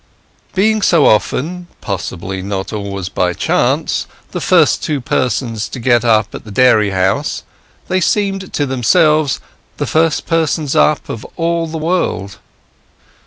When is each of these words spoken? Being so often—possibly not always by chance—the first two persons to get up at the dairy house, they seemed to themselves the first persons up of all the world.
Being 0.55 0.81
so 0.81 1.05
often—possibly 1.05 2.41
not 2.41 2.73
always 2.73 3.07
by 3.07 3.33
chance—the 3.33 4.41
first 4.41 4.81
two 4.83 4.99
persons 4.99 5.69
to 5.69 5.79
get 5.79 6.03
up 6.03 6.33
at 6.33 6.43
the 6.43 6.49
dairy 6.49 6.89
house, 6.89 7.43
they 7.87 8.01
seemed 8.01 8.51
to 8.53 8.65
themselves 8.65 9.39
the 9.77 9.85
first 9.85 10.25
persons 10.25 10.75
up 10.75 11.07
of 11.07 11.23
all 11.37 11.67
the 11.67 11.77
world. 11.77 12.39